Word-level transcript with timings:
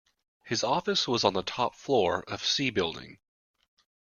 His 0.45 0.63
office 0.63 1.07
was 1.07 1.23
on 1.23 1.33
the 1.33 1.43
top 1.43 1.75
floor 1.75 2.23
of 2.23 2.43
C 2.43 2.71
building. 2.71 3.19